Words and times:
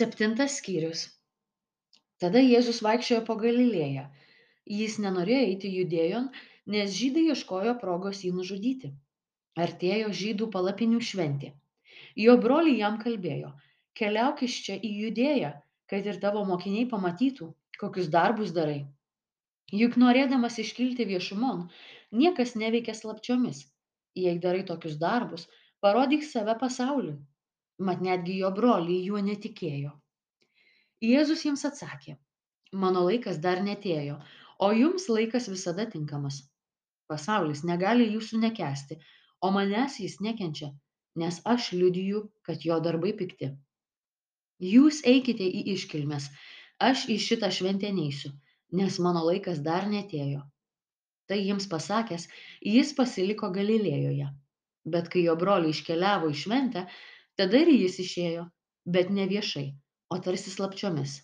Septintas 0.00 0.54
skyrius. 0.56 1.00
Tada 2.22 2.40
Jėzus 2.40 2.78
vaikščiojo 2.84 3.24
po 3.26 3.34
Galilėją. 3.40 4.04
Jis 4.74 4.94
nenorėjo 5.04 5.40
eiti 5.48 5.72
judėjon, 5.74 6.28
nes 6.74 6.94
žydai 6.96 7.24
ieškojo 7.34 7.74
progos 7.82 8.22
jį 8.24 8.30
nužudyti. 8.38 8.90
Artėjo 9.64 10.14
žydų 10.22 10.48
palapinių 10.54 11.02
šventė. 11.10 11.50
Jo 12.24 12.38
broliai 12.46 12.78
jam 12.78 12.96
kalbėjo, 13.02 13.52
keliauk 14.00 14.40
iš 14.48 14.56
čia 14.68 14.78
į 14.80 14.94
judėją, 15.02 15.50
kad 15.92 16.08
ir 16.08 16.20
tavo 16.24 16.46
mokiniai 16.48 16.88
pamatytų, 16.94 17.52
kokius 17.82 18.08
darbus 18.16 18.56
darai. 18.56 18.80
Juk 19.82 20.00
norėdamas 20.00 20.56
iškilti 20.64 21.10
viešumon, 21.12 21.66
niekas 22.22 22.56
neveikia 22.62 22.96
slapčiomis. 23.02 23.66
Jei 24.16 24.40
darai 24.46 24.64
tokius 24.72 24.96
darbus, 25.04 25.44
parodyk 25.84 26.24
save 26.30 26.56
pasauliui 26.64 27.20
mat 27.88 28.02
netgi 28.04 28.36
jo 28.42 28.50
broliai 28.56 29.00
juo 29.06 29.22
netikėjo. 29.24 29.92
Jėzus 31.04 31.46
jiems 31.46 31.64
atsakė, 31.68 32.16
mano 32.84 33.06
laikas 33.06 33.40
dar 33.46 33.62
netėjo, 33.64 34.18
o 34.60 34.68
jums 34.76 35.08
laikas 35.08 35.48
visada 35.52 35.86
tinkamas. 35.94 36.42
Pasaulis 37.10 37.64
negali 37.70 38.10
jūsų 38.12 38.42
nekesti, 38.44 39.00
o 39.40 39.50
manęs 39.54 39.96
jis 40.04 40.18
nekenčia, 40.26 40.68
nes 41.22 41.40
aš 41.54 41.72
liudiju, 41.72 42.26
kad 42.46 42.66
jo 42.68 42.76
darbai 42.84 43.14
pikti. 43.22 43.50
Jūs 44.72 45.00
eikite 45.08 45.46
į 45.48 45.64
iškilmes, 45.74 46.28
aš 46.90 47.06
į 47.14 47.16
šitą 47.26 47.48
šventę 47.56 47.90
neįsiu, 47.96 48.34
nes 48.80 48.98
mano 49.06 49.24
laikas 49.26 49.62
dar 49.64 49.88
netėjo. 49.88 50.44
Tai 51.30 51.38
jiems 51.40 51.66
pasakęs, 51.70 52.28
jis 52.74 52.92
pasiliko 52.98 53.48
Galilėjoje. 53.56 54.28
Bet 54.92 55.08
kai 55.12 55.24
jo 55.24 55.36
broliai 55.40 55.72
iškeliavo 55.72 56.28
į 56.32 56.36
šventę, 56.42 56.84
tada 57.40 57.64
ir 57.64 57.72
jis 57.74 57.98
išėjo 58.04 58.46
bet 58.96 59.10
ne 59.16 59.26
viešai 59.32 59.66
o 60.14 60.18
tarsi 60.26 60.52
slapčiomis. 60.52 61.16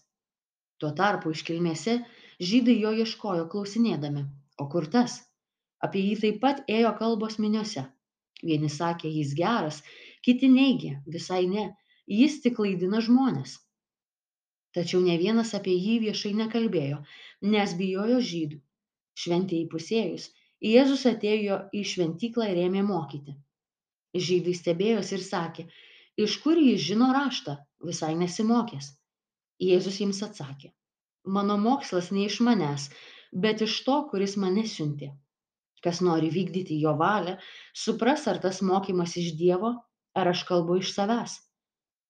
Tuo 0.81 0.92
tarpu 1.00 1.33
iškilmėse 1.36 1.98
žydai 2.50 2.77
jo 2.81 2.92
ieškojo 3.03 3.47
klausinėdami 3.53 4.25
o 4.62 4.69
kur 4.73 4.89
tas? 4.97 5.20
Apie 5.86 6.03
jį 6.05 6.17
taip 6.23 6.41
pat 6.42 6.62
ėjo 6.73 6.92
kalbos 7.00 7.39
miniose. 7.42 7.84
Vieni 8.42 8.69
sakė 8.73 9.11
jis 9.12 9.33
geras 9.36 9.83
kiti 10.27 10.48
neigė 10.53 10.97
visai 11.17 11.45
ne 11.53 11.69
jis 12.19 12.41
tik 12.45 12.56
klaidina 12.58 13.01
žmones. 13.08 13.56
Tačiau 14.77 15.01
ne 15.05 15.17
vienas 15.20 15.55
apie 15.56 15.75
jį 15.77 15.98
viešai 16.06 16.34
nekalbėjo 16.41 17.01
nes 17.55 17.75
bijojo 17.80 18.20
žydų. 18.30 18.61
Šventei 19.17 19.62
įpusėjus 19.64 20.30
jėzus 20.70 21.06
atėjo 21.08 21.58
į 21.73 21.84
šventyklą 21.92 22.51
ir 22.53 22.62
ėmė 22.67 22.84
mokyti. 22.91 23.36
Žydai 24.27 24.55
stebėjosi 24.56 25.17
ir 25.17 25.25
sakė 25.25 25.67
iš 26.17 26.41
kur 26.45 26.59
jis 26.61 26.81
žino 26.89 27.12
raštą 27.17 27.59
visai 27.84 28.14
nesimokęs. 28.17 28.95
Jėzus 29.62 30.00
jiems 30.00 30.23
atsakė 30.27 30.73
mano 31.27 31.56
mokslas 31.58 32.11
ne 32.14 32.27
iš 32.27 32.41
manęs 32.47 32.89
bet 33.45 33.62
iš 33.67 33.77
to 33.86 33.97
kuris 34.11 34.36
mane 34.42 34.64
siuntė. 34.73 35.11
Kas 35.84 36.00
nori 36.00 36.31
vykdyti 36.33 36.78
jo 36.81 36.95
valią 36.98 37.36
supras 37.84 38.27
ar 38.31 38.39
tas 38.42 38.62
mokymas 38.69 39.17
iš 39.23 39.34
dievo 39.41 39.73
ar 40.20 40.31
aš 40.33 40.45
kalbu 40.48 40.78
iš 40.83 40.95
savęs. 40.95 41.34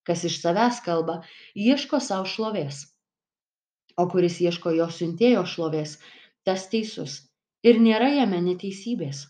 Kas 0.07 0.25
iš 0.29 0.39
savęs 0.43 0.83
kalba 0.85 1.17
ieško 1.69 2.01
sau 2.01 2.29
šlovės. 2.35 2.85
O 3.97 4.07
kuris 4.13 4.39
ieško 4.45 4.77
jo 4.77 4.87
siuntėjo 4.99 5.43
šlovės 5.55 5.97
tas 6.47 6.69
teisus 6.73 7.19
ir 7.65 7.81
nėra 7.81 8.13
jame 8.15 8.43
neteisybės. 8.45 9.25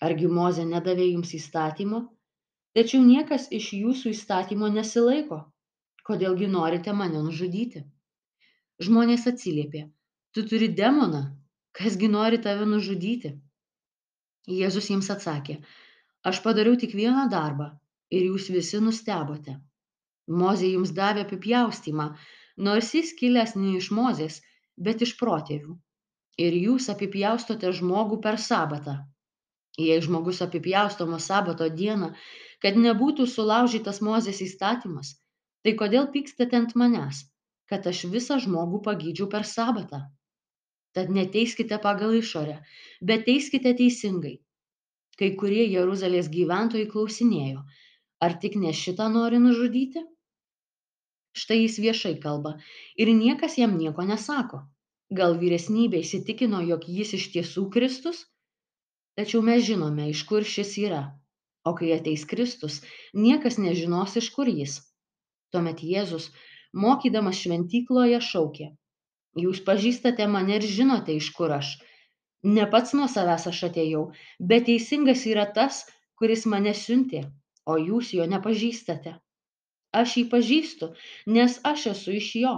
Argi 0.00 0.30
mozė 0.38 0.64
nedavė 0.64 1.10
jums 1.10 1.34
įstatymo 1.36 2.06
tačiau 2.76 3.02
niekas 3.06 3.48
iš 3.60 3.72
jūsų 3.80 4.14
įstatymo 4.14 4.70
nesilaiko. 4.76 5.42
Kodėl 6.06 6.36
gi 6.40 6.48
norite 6.50 6.94
mane 6.96 7.20
nužudyti? 7.22 7.84
Žmonės 8.80 9.26
atsiliepė 9.30 9.84
tu 10.34 10.46
turi 10.50 10.70
demoną. 10.82 11.22
Kas 11.76 11.96
gi 12.00 12.08
nori 12.10 12.40
tave 12.42 12.66
nužudyti? 12.66 13.36
Jėzus 14.50 14.88
jiems 14.90 15.10
atsakė 15.14 15.60
aš 16.28 16.40
padariau 16.44 16.76
tik 16.76 16.94
vieną 16.96 17.26
darbą 17.32 17.66
ir 18.16 18.26
jūs 18.28 18.48
visi 18.54 18.80
nustebote. 18.84 19.56
Mozė 20.40 20.72
jums 20.74 20.92
davė 20.96 21.24
apipjaustymą 21.26 22.08
nors 22.66 22.90
jis 22.96 23.14
kilęs 23.20 23.56
ne 23.60 23.76
iš 23.78 23.88
mozės 23.98 24.40
bet 24.88 25.04
iš 25.06 25.16
protėvių. 25.20 25.76
Ir 26.44 26.56
jūs 26.64 26.88
apipjaustote 26.92 27.72
žmogų 27.78 28.20
per 28.26 28.38
sabatą. 28.40 28.98
Jei 29.80 30.00
žmogus 30.04 30.40
apipjaustomas 30.44 31.26
sabato 31.30 31.68
dieną 31.80 32.12
kad 32.64 32.78
nebūtų 32.86 33.26
sulaužytas 33.34 34.00
mozės 34.04 34.44
įstatymas 34.46 35.16
tai 35.64 35.76
kodėl 35.82 36.08
pykstate 36.14 36.56
ant 36.60 36.76
manęs 36.82 37.24
kad 37.70 37.86
aš 37.86 38.06
visą 38.12 38.38
žmogų 38.42 38.80
pagydžiau 38.86 39.28
per 39.32 39.46
sabatą? 39.48 40.00
Tad 40.96 41.12
neteiskite 41.16 41.78
pagal 41.82 42.16
išorę 42.18 42.56
bet 43.10 43.26
teiskite 43.28 43.72
teisingai. 43.80 44.38
Kai 45.20 45.28
kurie 45.42 45.66
jeruzalės 45.70 46.30
gyventojai 46.34 46.88
klausinėjo 46.90 47.62
ar 48.26 48.34
tik 48.42 48.56
ne 48.62 48.72
šitą 48.80 49.06
nori 49.14 49.38
nužudyti? 49.44 50.02
Štai 51.40 51.60
jis 51.60 51.78
viešai 51.84 52.16
kalba 52.24 52.56
ir 52.98 53.12
niekas 53.14 53.54
jam 53.60 53.78
nieko 53.78 54.06
nesako. 54.08 54.64
Gal 55.20 55.36
vyresnybė 55.38 56.02
įsitikino 56.02 56.64
jog 56.66 56.86
jis 56.98 57.14
iš 57.18 57.30
tiesų 57.36 57.68
kristus? 57.76 58.24
Tačiau 59.18 59.44
mes 59.46 59.62
žinome 59.66 60.10
iš 60.10 60.24
kur 60.26 60.46
šis 60.56 60.74
yra 60.82 61.04
o 61.64 61.74
kai 61.78 61.92
ateis 61.96 62.26
kristus 62.28 62.80
niekas 63.14 63.58
nežinos 63.58 64.16
iš 64.20 64.30
kur 64.34 64.48
jis. 64.48 64.80
Tuomet 65.52 65.82
jėzus 65.84 66.30
mokydamas 66.84 67.40
šventykloje 67.42 68.20
šaukė 68.32 68.70
jūs 69.38 69.60
pažįstate 69.66 70.26
mane 70.26 70.56
ir 70.58 70.66
žinote 70.66 71.14
iš 71.14 71.30
kur 71.36 71.52
aš. 71.54 71.78
Ne 72.42 72.66
pats 72.72 72.94
nuo 72.96 73.06
savęs 73.08 73.46
aš 73.52 73.62
atėjau 73.68 74.04
bet 74.52 74.66
teisingas 74.66 75.26
yra 75.26 75.46
tas 75.58 75.84
kuris 76.18 76.46
mane 76.46 76.74
siuntė 76.74 77.24
o 77.66 77.76
jūs 77.78 78.14
jo 78.16 78.26
nepažįstate. 78.26 79.14
Aš 79.92 80.16
jį 80.16 80.24
pažįstu 80.32 80.92
nes 81.26 81.60
aš 81.72 81.86
esu 81.94 82.16
iš 82.16 82.34
jo 82.42 82.54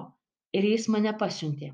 ir 0.53 0.65
jis 0.65 0.89
mane 0.89 1.13
pasiuntė. 1.19 1.73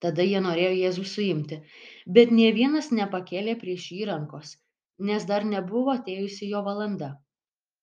Tada 0.00 0.22
jie 0.22 0.40
norėjo 0.44 0.74
jėzų 0.76 1.04
suimti 1.14 1.62
bet 2.06 2.32
nė 2.38 2.52
vienas 2.52 2.90
nepakėlė 2.92 3.56
prieš 3.60 3.92
jį 3.92 4.08
rankos 4.10 4.56
nes 4.98 5.26
dar 5.28 5.44
nebuvo 5.44 5.94
atėjusi 5.94 6.50
jo 6.50 6.62
valanda. 6.66 7.10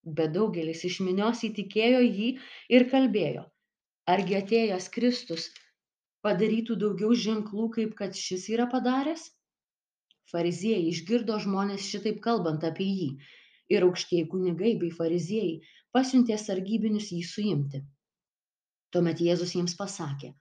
Bet 0.04 0.34
daugelis 0.36 0.84
iš 0.90 1.00
minios 1.06 1.44
įtikėjo 1.48 2.02
jį 2.04 2.30
ir 2.78 2.88
kalbėjo 2.92 3.46
argi 4.14 4.38
atėjęs 4.40 4.90
kristus 4.96 5.48
padarytų 6.26 6.76
daugiau 6.82 7.16
ženklų 7.26 7.70
kaip 7.78 7.96
kad 8.02 8.18
šis 8.20 8.50
yra 8.52 8.68
padaręs? 8.74 9.30
Fariziejai 10.32 10.90
išgirdo 10.90 11.40
žmones 11.46 11.88
šitaip 11.88 12.20
kalbant 12.24 12.64
apie 12.68 12.90
jį 12.90 13.10
ir 13.76 13.88
aukštieji 13.88 14.28
kunigai 14.32 14.76
bei 14.82 14.92
fariziejai 14.92 15.60
pasiuntė 15.96 16.40
sargybinius 16.42 17.12
jį 17.16 17.24
suimti. 17.28 17.84
Tuomet 18.92 19.24
jėzus 19.24 19.56
jiems 19.56 19.78
pasakė 19.80 20.34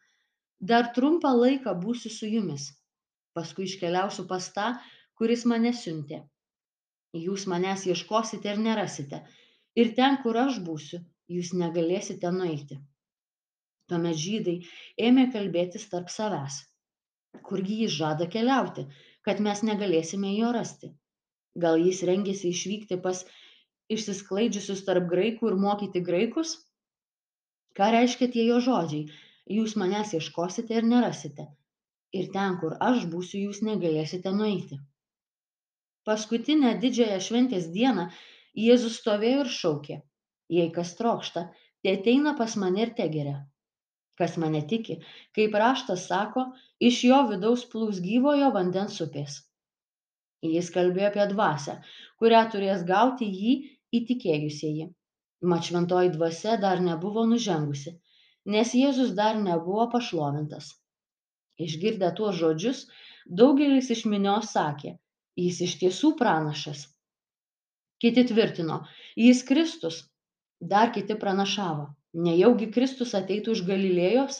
dar 0.70 0.92
trumpą 0.94 1.32
laiką 1.34 1.74
būsiu 1.84 2.10
su 2.16 2.28
jumis 2.30 2.68
paskui 3.36 3.64
iškeliausiu 3.68 4.24
pas 4.30 4.44
tą 4.56 4.66
kuris 5.18 5.42
mane 5.52 5.72
siuntė 5.78 6.20
jūs 7.12 7.46
manęs 7.52 7.86
ieškosite 7.92 8.52
ir 8.52 8.64
nerasite. 8.66 9.22
Ir 9.76 9.94
ten 9.98 10.18
kur 10.24 10.38
aš 10.46 10.58
būsiu 10.66 11.00
jūs 11.32 11.52
negalėsite 11.56 12.32
nueiti. 12.32 12.80
Tuomet 13.88 14.18
žydai 14.26 14.58
ėmė 15.08 15.30
kalbėtis 15.32 15.88
tarp 15.92 16.12
savęs 16.12 16.60
kurgi 17.48 17.78
jis 17.82 17.94
žada 17.96 18.26
keliauti 18.32 18.84
kad 19.26 19.40
mes 19.46 19.62
negalėsime 19.68 20.34
jo 20.34 20.50
rasti. 20.56 20.90
Gal 21.64 21.80
jis 21.86 22.02
rengiasi 22.08 22.50
išvykti 22.54 22.98
pas 23.06 23.24
išsisklaidžiusius 23.96 24.84
tarp 24.88 25.08
graikų 25.12 25.52
ir 25.52 25.58
mokyti 25.64 26.02
graikus? 26.08 26.54
Ką 27.78 27.90
reiškia 27.96 28.30
tie 28.36 28.46
jo 28.48 28.60
žodžiai? 28.68 29.04
Jūs 29.58 29.76
manęs 29.80 30.14
ieškosite 30.18 30.78
ir 30.78 30.88
nerasite. 30.94 31.48
Ir 32.18 32.30
ten 32.34 32.58
kur 32.60 32.76
aš 32.88 33.06
būsiu 33.12 33.46
jūs 33.46 33.62
negalėsite 33.68 34.32
nueiti 34.36 34.78
paskutinę 36.08 36.72
didžiąją 36.84 37.18
šventės 37.26 37.68
dieną 37.76 38.06
jėzus 38.64 38.98
stovėjo 39.02 39.44
ir 39.44 39.50
šaukė 39.56 39.98
jei 40.56 40.68
kas 40.76 40.94
trokšta 40.98 41.46
teateina 41.86 42.34
pas 42.40 42.56
mane 42.64 42.84
ir 42.86 42.92
tegeria 43.00 43.36
kas 44.22 44.36
mane 44.44 44.62
tiki 44.72 44.98
kaip 45.38 45.56
raštas 45.64 46.06
sako 46.12 46.46
iš 46.90 47.02
jo 47.08 47.22
vidaus 47.30 47.64
plūs 47.72 48.02
gyvojo 48.04 48.50
vandens 48.56 49.00
upės. 49.06 49.38
Jis 50.52 50.68
kalbėjo 50.74 51.08
apie 51.12 51.26
dvasią 51.32 51.78
kurią 52.22 52.42
turės 52.54 52.82
gauti 52.92 53.28
jį 53.40 53.54
įtikėjusieji. 53.98 54.88
Mat 55.50 55.68
šventoji 55.68 56.12
dvasia 56.14 56.56
dar 56.64 56.82
nebuvo 56.82 57.24
nužengusi 57.30 57.96
nes 58.44 58.74
jėzus 58.74 59.12
dar 59.14 59.38
nebuvo 59.38 59.86
pašlovintas. 59.90 60.72
Išgirdę 61.62 62.10
tuos 62.18 62.36
žodžius 62.40 62.86
daugelis 63.40 63.90
iš 63.94 64.04
minios 64.12 64.50
sakė 64.56 64.96
jis 65.38 65.60
iš 65.68 65.78
tiesų 65.82 66.14
pranašas 66.20 66.86
kiti 68.02 68.24
tvirtino 68.28 68.82
jis 69.16 69.44
kristus 69.46 70.02
Dar 70.70 70.92
kiti 70.94 71.14
pranašavo, 71.18 71.88
nejaugi 72.24 72.68
Kristus 72.74 73.12
ateitų 73.18 73.54
iš 73.56 73.62
Galilėjos? 73.66 74.36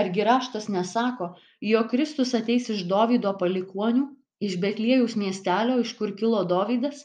Argi 0.00 0.24
raštas 0.24 0.70
nesako, 0.72 1.26
jog 1.70 1.90
Kristus 1.90 2.32
ateis 2.38 2.70
iš 2.72 2.86
Dovydo 2.92 3.34
palikonių, 3.42 4.06
iš 4.48 4.56
Betlėjus 4.62 5.18
miestelio, 5.20 5.76
iš 5.84 5.92
kur 5.98 6.14
kilo 6.22 6.40
Dovydas? 6.52 7.02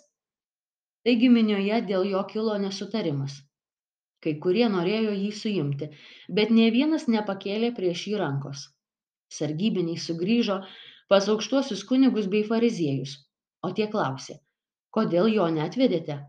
Taigi 1.03 1.27
minioje 1.35 1.81
dėl 1.91 2.07
jo 2.13 2.23
kilo 2.31 2.55
nesutarimas. 2.63 3.35
Kai 4.23 4.37
kurie 4.45 4.71
norėjo 4.71 5.11
jį 5.17 5.29
suimti, 5.41 5.91
bet 6.39 6.55
ne 6.55 6.71
vienas 6.77 7.09
nepakėlė 7.11 7.73
prieš 7.75 8.07
jį 8.07 8.17
rankos. 8.23 8.65
Sargybiniai 9.35 9.99
sugrįžo 9.99 10.61
pas 11.09 11.27
aukštuosius 11.33 11.81
kunigus 11.89 12.27
bei 12.33 12.45
fariziejus, 12.49 13.15
o 13.65 13.71
tie 13.77 13.87
klausė, 13.93 14.35
kodėl 14.95 15.29
jo 15.33 15.47
netvedėte? 15.55 16.19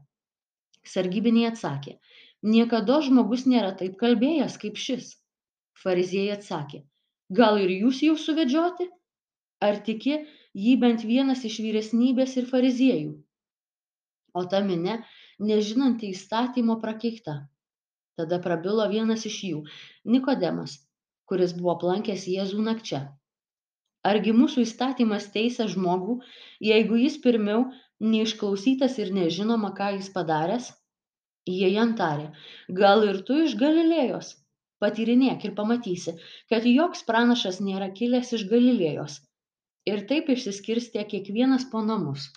Sargybiniai 0.92 1.50
atsakė, 1.50 1.98
niekada 2.54 3.00
žmogus 3.06 3.44
nėra 3.52 3.74
taip 3.82 3.98
kalbėjęs 4.00 4.56
kaip 4.62 4.80
šis. 4.80 5.12
Fariziejai 5.82 6.38
atsakė, 6.38 6.80
gal 7.40 7.60
ir 7.60 7.74
jūs 7.76 8.00
jau 8.06 8.16
suvedžioti? 8.24 8.88
Ar 9.60 9.76
tiki 9.84 10.16
jį 10.56 10.74
bent 10.80 11.04
vienas 11.04 11.44
iš 11.44 11.60
vyresnybės 11.60 12.38
ir 12.40 12.48
fariziejų? 12.48 13.12
O 14.32 14.44
ta 14.48 14.62
minė, 14.64 15.00
nežinanti 15.52 16.14
įstatymo 16.14 16.80
prakeikta. 16.80 17.36
Tada 18.16 18.40
prabilo 18.44 18.86
vienas 18.88 19.26
iš 19.28 19.38
jų, 19.50 19.62
Nikodemas, 20.14 20.80
kuris 21.28 21.52
buvo 21.56 21.76
aplankęs 21.76 22.28
Jėzų 22.32 22.64
nakčia. 22.64 23.00
Argi 24.08 24.32
mūsų 24.32 24.62
įstatymas 24.64 25.26
teisia 25.34 25.66
žmogų, 25.68 26.14
jeigu 26.64 27.00
jis 27.02 27.18
pirmiau 27.24 27.66
neišklausytas 28.12 28.96
ir 29.02 29.10
nežinoma, 29.16 29.72
ką 29.76 29.90
jis 29.98 30.08
padaręs? 30.14 30.70
Jie 31.50 31.68
jam 31.74 31.92
tarė, 31.98 32.30
gal 32.80 33.04
ir 33.08 33.20
tu 33.28 33.36
iš 33.44 33.56
Galilėjos? 33.60 34.32
Patyrinėk 34.80 35.44
ir 35.44 35.52
pamatysi, 35.56 36.14
kad 36.48 36.64
joks 36.64 37.04
pranašas 37.10 37.60
nėra 37.64 37.90
kilęs 38.00 38.32
iš 38.38 38.46
Galilėjos. 38.52 39.18
Ir 39.92 40.06
taip 40.08 40.32
išsiskirstė 40.32 41.04
kiekvienas 41.12 41.66
po 41.72 41.84
namus. 41.84 42.30